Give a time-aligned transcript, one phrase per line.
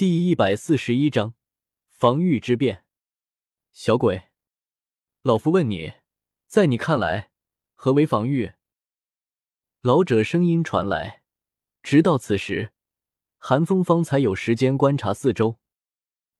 [0.00, 1.34] 第一百四十一章
[1.90, 2.86] 防御之变。
[3.70, 4.30] 小鬼，
[5.20, 5.92] 老夫问你，
[6.46, 7.30] 在你看来，
[7.74, 8.54] 何为防御？
[9.82, 11.22] 老者声音传来。
[11.82, 12.72] 直到此时，
[13.36, 15.58] 韩风方才有时间观察四周。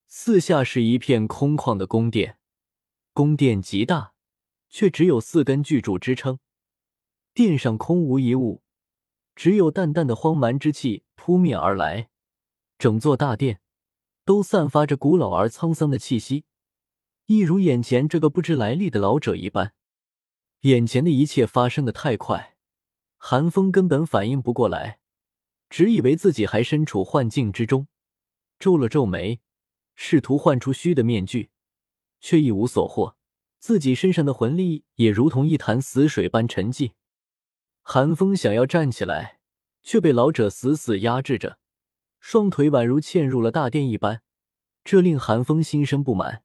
[0.07, 2.39] 四下是一片空旷的宫殿，
[3.13, 4.15] 宫殿极大，
[4.71, 6.39] 却只有四根巨柱支撑。
[7.35, 8.63] 殿上空无一物，
[9.35, 12.10] 只有淡淡的荒蛮之气扑面而来。
[12.81, 13.61] 整座大殿
[14.25, 16.47] 都散发着古老而沧桑的气息，
[17.27, 19.75] 一如眼前这个不知来历的老者一般。
[20.61, 22.57] 眼前的一切发生的太快，
[23.19, 24.99] 韩风根本反应不过来，
[25.69, 27.87] 只以为自己还身处幻境之中，
[28.59, 29.41] 皱了皱眉，
[29.95, 31.51] 试图换出虚的面具，
[32.19, 33.15] 却一无所获。
[33.59, 36.93] 自己身上的魂力也如同一潭死水般沉寂。
[37.83, 39.39] 韩风想要站起来，
[39.83, 41.60] 却被老者死死压制着。
[42.21, 44.23] 双腿宛如嵌入了大殿一般，
[44.85, 46.45] 这令韩风心生不满。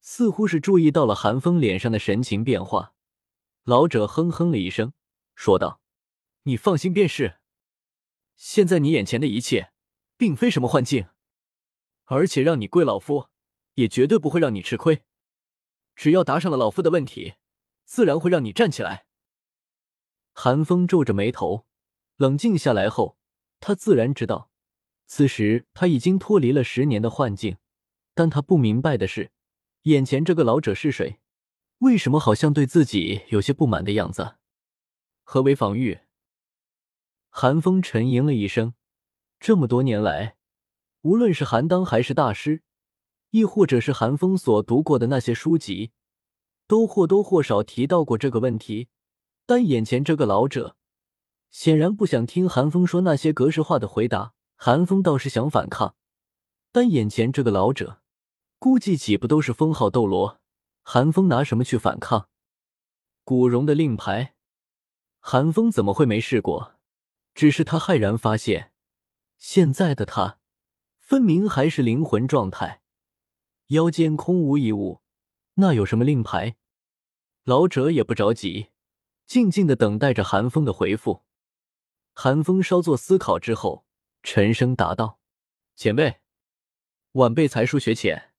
[0.00, 2.94] 似乎是注意到了韩风脸上的神情变化，
[3.62, 4.92] 老者哼哼了一声，
[5.34, 5.80] 说道
[6.44, 7.38] ：“你放心便是。
[8.34, 9.72] 现在你眼前的一切，
[10.16, 11.08] 并非什么幻境，
[12.04, 13.28] 而且让你跪老夫，
[13.74, 15.02] 也绝对不会让你吃亏。
[15.94, 17.34] 只要答上了老夫的问题，
[17.84, 19.06] 自然会让你站起来。”
[20.32, 21.66] 韩风皱着眉头，
[22.16, 23.18] 冷静下来后，
[23.60, 24.50] 他自然知道。
[25.08, 27.56] 此时他已经脱离了十年的幻境，
[28.14, 29.32] 但他不明白的是，
[29.84, 31.18] 眼前这个老者是谁？
[31.78, 34.36] 为什么好像对自己有些不满的样子？
[35.24, 36.00] 何为防御？
[37.30, 38.74] 韩风沉吟了一声，
[39.40, 40.36] 这么多年来，
[41.00, 42.62] 无论是韩当还是大师，
[43.30, 45.92] 亦或者是韩风所读过的那些书籍，
[46.66, 48.88] 都或多或少提到过这个问题。
[49.46, 50.76] 但眼前这个老者，
[51.48, 54.34] 显然不想听韩风说那些格式化的回答。
[54.60, 55.94] 韩风倒是想反抗，
[56.72, 58.02] 但眼前这个老者，
[58.58, 60.40] 估计岂不都是封号斗罗？
[60.82, 62.28] 韩风拿什么去反抗？
[63.22, 64.34] 古荣的令牌，
[65.20, 66.74] 韩风怎么会没试过？
[67.36, 68.72] 只是他骇然发现，
[69.36, 70.40] 现在的他，
[70.98, 72.82] 分明还是灵魂状态，
[73.68, 75.02] 腰间空无一物，
[75.54, 76.56] 那有什么令牌？
[77.44, 78.70] 老者也不着急，
[79.24, 81.22] 静静的等待着韩风的回复。
[82.12, 83.84] 韩风稍作思考之后。
[84.22, 85.18] 沉声答道
[85.76, 86.20] ：“前辈，
[87.12, 88.32] 晚辈才疏学浅，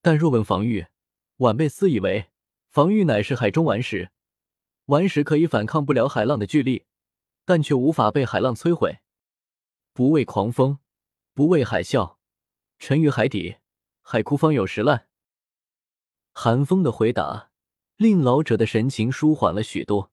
[0.00, 0.86] 但若问防御，
[1.38, 2.30] 晚辈私以为
[2.68, 4.10] 防御乃是海中顽石，
[4.86, 6.86] 顽石可以反抗不了海浪的巨力，
[7.44, 8.98] 但却无法被海浪摧毁。
[9.92, 10.78] 不畏狂风，
[11.34, 12.16] 不畏海啸，
[12.78, 13.56] 沉于海底，
[14.02, 15.08] 海枯方有石烂。”
[16.34, 17.50] 寒风的回答
[17.96, 20.10] 令老者的神情舒缓了许多。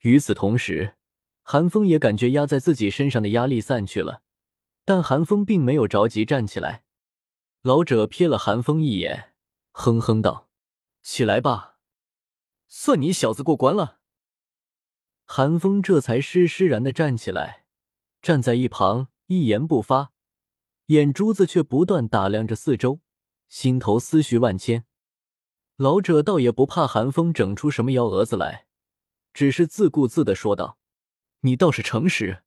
[0.00, 0.96] 与此同时，
[1.42, 4.22] 寒风也感觉压在自己身上的压力散去了。
[4.84, 6.84] 但韩风并没有着急站起来，
[7.62, 9.34] 老者瞥了韩风一眼，
[9.70, 10.48] 哼哼道
[11.02, 11.76] ：“起来吧，
[12.66, 13.98] 算你小子过关了。”
[15.26, 17.66] 韩风这才施施然的站起来，
[18.20, 20.10] 站在一旁一言不发，
[20.86, 23.00] 眼珠子却不断打量着四周，
[23.48, 24.86] 心头思绪万千。
[25.76, 28.66] 老者倒也不怕韩风整出什么幺蛾子来，
[29.32, 30.78] 只是自顾自的说道
[31.40, 32.42] ：“你倒是诚实，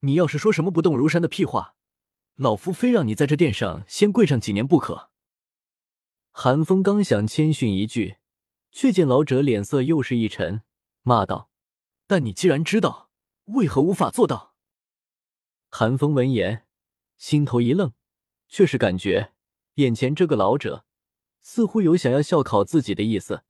[0.00, 1.74] 你要是说什么不动如山的屁话。”
[2.36, 5.10] 老夫非让你在这殿上先跪上几年不可。
[6.32, 8.16] 韩风刚想谦逊一句，
[8.72, 10.62] 却见老者脸色又是一沉，
[11.02, 11.48] 骂道
[12.08, 13.10] ：“但你既然知道，
[13.44, 14.56] 为何无法做到？”
[15.70, 16.66] 韩风闻言，
[17.16, 17.92] 心头一愣，
[18.48, 19.32] 却是感觉
[19.74, 20.84] 眼前这个老者
[21.40, 23.44] 似乎有想要笑考自己的意思，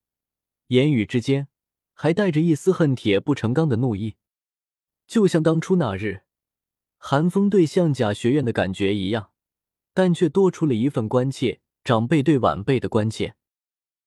[0.67, 1.47] 言语之间
[1.93, 4.17] 还带着一丝恨铁不成钢的怒意，
[5.07, 6.23] 就像当初那日。
[6.97, 9.31] 寒风对象甲学院的感觉一样，
[9.93, 13.35] 但却多出了一份关切，长辈对晚辈的关切。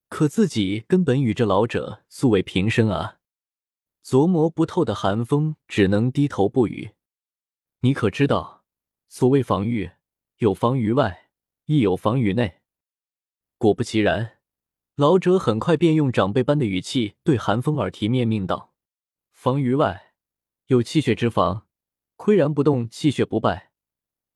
[0.08, 3.18] 可自己根本与这老者素未平生啊！
[4.04, 6.92] 琢磨不透的寒风只能低头不语。
[7.80, 8.64] 你可知道，
[9.08, 9.90] 所谓防御，
[10.38, 11.28] 有防于外，
[11.66, 12.62] 亦有防于内。
[13.58, 14.38] 果不其然，
[14.96, 18.72] 老者很快便用长辈般的语气对寒风耳提面命道
[19.30, 20.07] ：“防于外，
[20.68, 21.66] 有气血之防。”
[22.18, 23.70] 岿然不动，气血不败；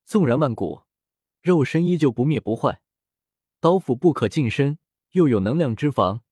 [0.05, 0.83] 纵然万古，
[1.41, 2.81] 肉身依旧不灭不坏。
[3.59, 4.79] 刀斧不可近身，
[5.11, 6.23] 又有能量之防，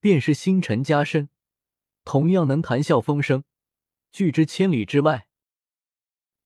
[0.00, 1.28] 便是星辰加身，
[2.02, 3.44] 同样能谈笑风生，
[4.10, 5.28] 拒之千里之外。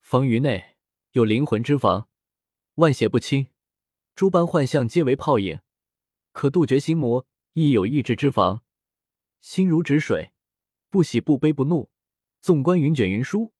[0.00, 0.76] 防于内，
[1.12, 2.08] 有灵魂之防，
[2.74, 3.46] 万邪不侵，
[4.16, 5.60] 诸般幻象皆为泡影，
[6.32, 8.64] 可杜绝心魔；亦有意志之防，
[9.40, 10.32] 心如止水，
[10.90, 11.88] 不喜不悲不怒，
[12.44, 13.54] 纵观云卷云舒。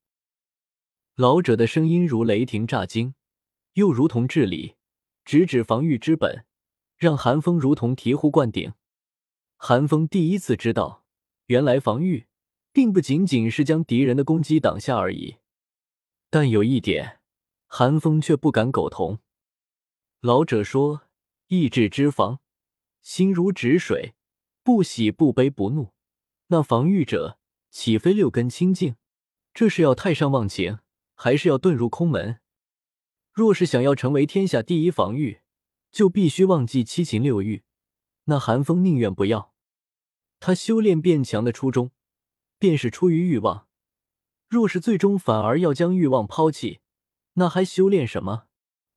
[1.15, 3.15] 老者的声音如雷霆炸惊，
[3.73, 4.77] 又如同至理，
[5.25, 6.45] 直指防御之本，
[6.99, 8.75] 让韩风如同醍醐灌顶。
[9.57, 11.03] 韩风第一次知道，
[11.47, 12.27] 原来防御
[12.75, 15.37] 并不仅仅是将敌人的攻击挡下而已。
[16.29, 17.21] 但有一点，
[17.67, 19.19] 韩风却不敢苟同。
[20.21, 21.05] 老者说
[21.49, 22.41] ：“意志之防，
[23.01, 24.15] 心如止水，
[24.63, 25.95] 不喜不悲不怒。
[26.49, 27.39] 那防御者，
[27.75, 28.95] 岂非六根清净？
[29.53, 30.79] 这是要太上忘情，
[31.17, 32.39] 还是要遁入空门？
[33.33, 35.41] 若是想要成为天下第一防御，
[35.91, 37.65] 就必须忘记七情六欲。
[38.27, 39.53] 那韩风宁愿不要。
[40.39, 41.91] 他修炼变强的初衷，
[42.61, 43.67] 便是出于欲望。”
[44.49, 46.79] 若是最终反而要将欲望抛弃，
[47.33, 48.45] 那还修炼什么？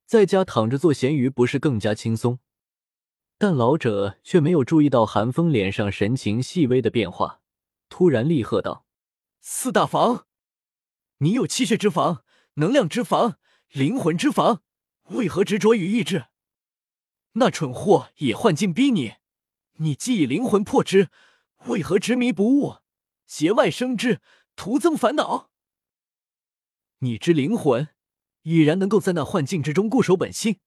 [0.05, 2.37] 在家躺着做咸鱼，不是更加轻松？
[3.39, 7.41] 但老者却没有注意到韩风脸上神情细微的变化，
[7.89, 8.85] 突然厉喝道
[9.41, 10.27] ：“四大防，
[11.17, 12.23] 你有气血之防、
[12.55, 13.39] 能量之防、
[13.69, 14.63] 灵魂之防，
[15.09, 16.27] 为何执着于意志？
[17.33, 19.15] 那蠢货也幻境逼你，
[19.73, 21.09] 你既以灵魂破之，
[21.65, 22.77] 为何执迷不悟，
[23.25, 24.21] 节外生枝？”
[24.57, 25.51] 徒增烦恼。
[26.97, 27.89] 你之灵魂
[28.41, 30.59] 已然能够在那幻境之中固守本心，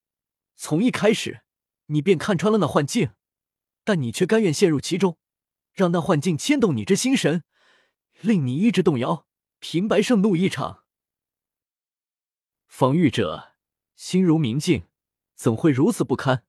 [0.54, 1.42] 从一开始
[1.86, 3.10] 你便看穿了那幻境，
[3.82, 5.18] 但你却甘愿陷入其中，
[5.72, 7.44] 让那幻境牵动你之心神，
[8.20, 9.26] 令你意志动摇。
[9.58, 10.84] 平白盛怒一场，
[12.66, 13.52] 防御者
[13.94, 14.84] 心如明镜，
[15.34, 16.44] 怎会如此不堪？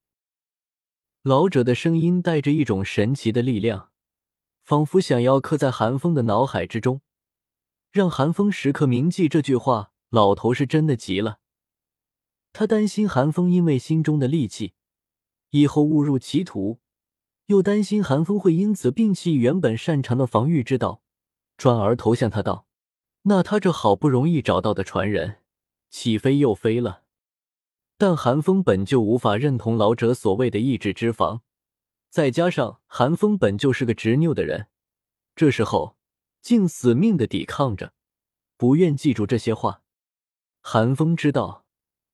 [1.22, 3.92] 老者的声音带着一种神奇的力量，
[4.64, 7.02] 仿佛想要刻在寒风的脑海之中。
[7.92, 11.40] 让寒风时刻铭记这句话，老头是真的急了。
[12.54, 14.74] 他担心寒风因为心中的戾气，
[15.52, 16.81] 以后误入歧途，
[17.52, 21.02] 又担心韩风会因此摒弃原本擅长的防御之道，
[21.58, 22.66] 转而投向他道
[23.24, 25.40] ：“那他这好不容易找到的传人，
[25.90, 27.04] 岂非又飞了？”
[28.00, 31.42] 但韩风本就无法认同老者所谓的意志之防，
[32.10, 34.68] 再加上韩风本就是个执拗的人，
[35.36, 35.98] 这时候。
[36.42, 37.94] 竟死命的抵抗着，
[38.58, 39.84] 不愿记住这些话。
[40.60, 41.66] 韩风知道，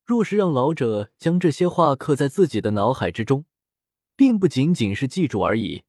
[0.03, 3.45] 若是让老者将这些话刻在自己的脑海之中，
[4.17, 5.83] 并不仅仅是记住而已，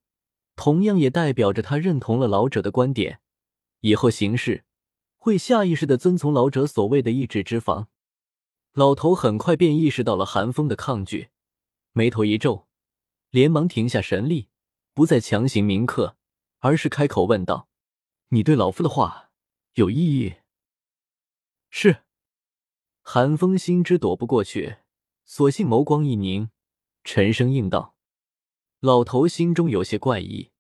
[0.55, 3.21] 同样也代表着他认同了老者的观点，
[3.81, 4.65] 以后行事
[5.17, 7.89] 会下意识的遵从老者所谓的意志之防。
[8.75, 11.31] 老头很快便意识到了韩风的抗拒，
[11.93, 12.69] 眉头一皱，
[13.31, 14.49] 连忙停下神力，
[14.95, 16.17] 不再强行铭刻，
[16.59, 17.69] 而是开口问道。
[18.29, 19.31] 你对老夫的话
[19.75, 20.35] 有异议？
[21.71, 22.03] 是。
[23.03, 24.77] 韩风心知躲不过去，
[25.25, 26.51] 索性眸光一凝，
[27.03, 27.97] 沉声应道
[28.81, 30.53] ：“老头心中有些怪异，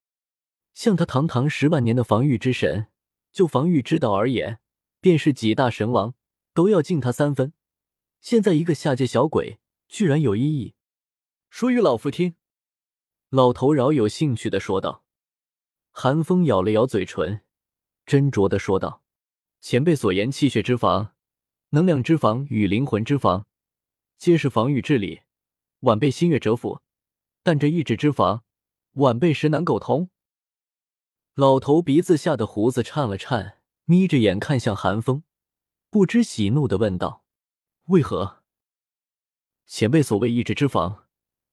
[0.74, 2.88] 像他堂堂十万年的防御之神，
[3.30, 4.58] 就防御之道而言，
[5.00, 6.14] 便是几大神王
[6.52, 7.52] 都要敬他三分。
[8.20, 10.74] 现在一个下界小鬼居然有异议，
[11.48, 12.34] 说与老夫听。”
[13.30, 15.04] 老头饶有兴趣的说道。
[15.92, 17.42] 韩风咬了咬嘴唇。
[18.04, 19.04] 斟酌的说道
[19.60, 21.14] ：“前辈所言，气血之防、
[21.70, 23.46] 能量之防与灵魂之防，
[24.16, 25.20] 皆是防御之理，
[25.80, 26.80] 晚辈心悦折服。
[27.48, 28.44] 但这抑制之防，
[28.96, 30.10] 晚辈实难苟同。”
[31.32, 35.22] 老头鼻子下的胡子颤了颤，眯着眼看向寒风，
[35.88, 37.24] 不知喜怒的问道
[37.88, 38.42] ：“为何？”
[39.64, 41.06] 前辈所谓抑制之防，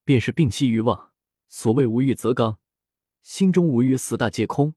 [0.03, 1.13] 便是摒弃欲望。
[1.48, 2.60] 所谓无欲则刚，
[3.22, 4.75] 心中无欲，四大皆空，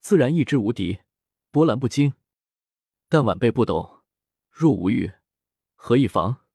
[0.00, 1.00] 自然意志无敌。
[1.50, 2.14] 波澜不惊，
[3.10, 4.00] 但晚辈不懂。
[4.48, 5.12] 若无欲，
[5.74, 6.46] 何以防？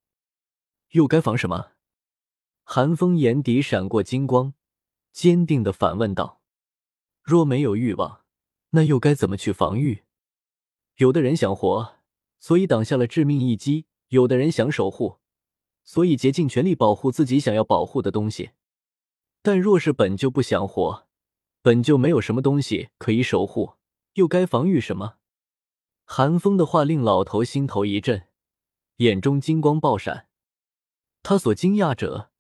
[0.90, 1.71] 又该防什么？
[2.74, 4.54] 寒风眼底闪过金光，
[5.12, 6.40] 坚定的反问道
[7.22, 8.22] ：“若没有欲望，
[8.70, 10.04] 那又该怎么去防御？
[10.96, 11.96] 有的人想活，
[12.40, 15.18] 所以挡下了致命一击；有的人想守护，
[15.84, 18.52] 所以竭尽全力保护自己想要保护的东西。
[19.42, 21.10] 但若是本就不想活，
[21.62, 23.74] 本就没有什么东西可以守护。”
[24.16, 25.16] 又该防御什么？
[26.06, 28.30] 韩风的话令老头心头一震，
[29.00, 30.30] 眼中金光爆闪。
[31.22, 32.31] 他所惊讶者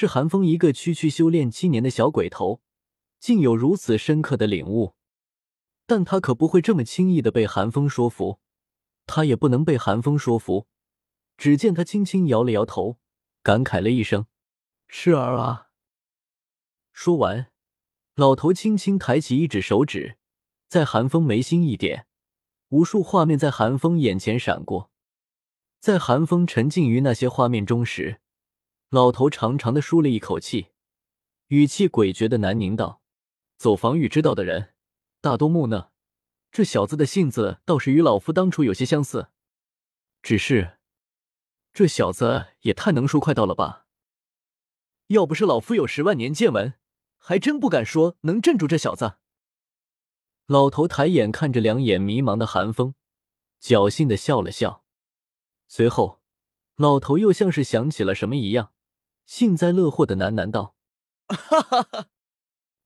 [0.00, 2.62] 是韩风一个区区修炼七年的小鬼头，
[3.18, 4.94] 竟有如此深刻的领悟。
[5.84, 8.40] 但他可不会这么轻易的被韩风说服，
[9.04, 10.66] 他也不能被韩风说服。
[11.36, 12.96] 只见他轻轻摇了摇头，
[13.42, 14.24] 感慨了一声
[14.88, 15.66] ：“是儿啊。”
[16.94, 17.48] 说完，
[18.14, 20.16] 老头轻轻抬起一指手指。
[20.66, 22.06] 在寒风眉心一点，
[22.70, 24.90] 无数画面在寒风眼前闪过。
[25.78, 28.22] 在寒风沉浸于那些画面中时，
[28.90, 30.72] 老头长长的舒了一口气，
[31.46, 33.00] 语气诡谲的南宁道
[33.56, 34.74] ：“走防御之道的人
[35.20, 35.92] 大多木讷，
[36.50, 39.28] 这小子的性子倒是与老夫当初有些相似。
[40.24, 40.78] 只是……
[41.72, 43.86] 这小子也太能说快道了吧！
[45.06, 46.74] 要不是老夫有十万年见闻，
[47.16, 49.18] 还真不敢说能镇住这小子。
[50.46, 52.96] 老头抬眼看着两眼迷茫的寒风，
[53.62, 54.84] 侥幸的笑了笑，
[55.68, 56.20] 随后，
[56.74, 58.72] 老头又像是想起了什么一样，
[59.30, 60.74] 幸灾乐祸的喃喃道
[61.30, 62.08] ：“哈哈哈，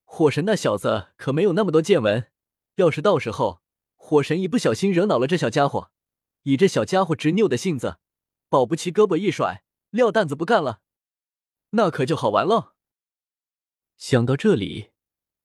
[0.05, 2.31] 火神那小子可没有那么多见闻，
[2.75, 3.63] 要是到时候
[3.95, 5.91] 火神一不小心惹恼了这小家伙，
[6.43, 7.97] 以这小家伙执拗的性子，
[8.51, 10.81] 保不齐胳膊一甩，撂担子不干了，
[11.71, 12.75] 那可就好玩了。”
[13.97, 14.91] 想到这里，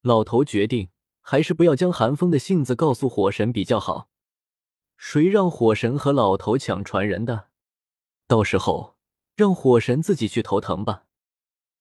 [0.01, 0.89] 老头决定。
[1.21, 4.09] 还是不要将寒风的性子告诉火神比较好。
[4.97, 7.49] 谁让火神和老头抢传人的？
[8.27, 8.97] 到时候
[9.39, 11.03] 让火神自己去头疼吧。